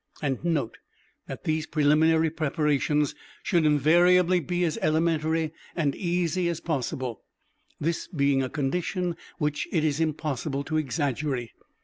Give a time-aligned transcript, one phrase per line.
[0.19, 0.79] And note
[1.27, 3.13] that these preliminary preparations
[3.43, 7.21] should invariably be as elementary and easy as possible,
[7.79, 11.51] this being a condition which it is impossible to exaggerate.